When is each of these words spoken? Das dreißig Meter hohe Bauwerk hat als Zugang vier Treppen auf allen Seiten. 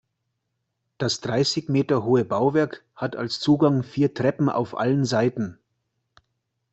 Das 0.97 1.19
dreißig 1.21 1.69
Meter 1.69 2.03
hohe 2.03 2.25
Bauwerk 2.25 2.83
hat 2.95 3.15
als 3.15 3.39
Zugang 3.39 3.83
vier 3.83 4.15
Treppen 4.15 4.49
auf 4.49 4.75
allen 4.75 5.05
Seiten. 5.05 5.59